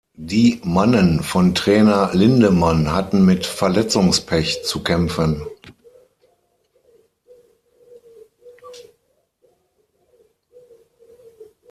Die 0.17 0.59
Mannen 0.63 1.21
von 1.21 1.53
Trainer 1.53 2.09
Lindemann 2.15 2.91
hatten 2.91 3.23
mit 3.23 3.45
Verletzungspech 3.45 4.63
zu 4.63 4.81
kämpfen. 4.81 5.45